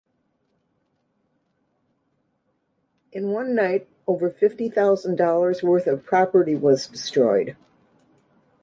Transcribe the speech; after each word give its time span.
In 3.11 3.29
one 3.29 3.53
night 3.53 3.87
over 4.07 4.31
fifty 4.31 4.67
thousand 4.67 5.15
dollars' 5.17 5.61
worth 5.61 5.85
of 5.85 6.03
property 6.03 6.55
was 6.55 6.87
destroyed. 6.87 7.55